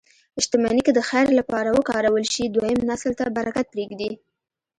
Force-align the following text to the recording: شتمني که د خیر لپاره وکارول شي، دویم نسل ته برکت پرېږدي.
شتمني 0.43 0.81
که 0.87 0.91
د 0.95 0.99
خیر 1.09 1.27
لپاره 1.39 1.69
وکارول 1.77 2.25
شي، 2.33 2.43
دویم 2.55 2.79
نسل 2.89 3.11
ته 3.19 3.25
برکت 3.37 3.65
پرېږدي. 3.73 4.11